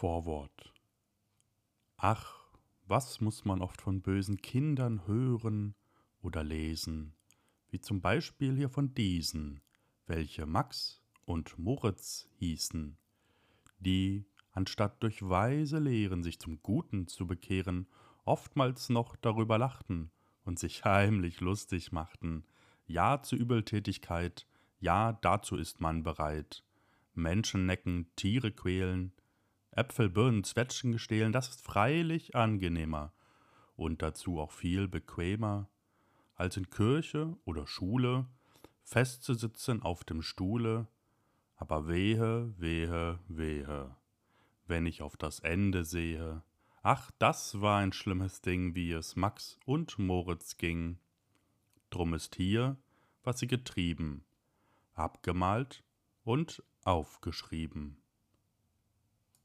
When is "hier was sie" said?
52.34-53.46